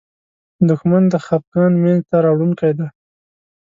[0.67, 2.87] دښمن د خپګان مینځ ته راوړونکی دی